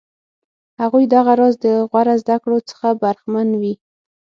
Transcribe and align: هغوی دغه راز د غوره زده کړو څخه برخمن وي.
هغوی 0.81 1.05
دغه 1.15 1.31
راز 1.39 1.55
د 1.65 1.67
غوره 1.89 2.15
زده 2.21 2.35
کړو 2.43 2.57
څخه 2.69 2.87
برخمن 3.03 3.49
وي. 3.61 3.73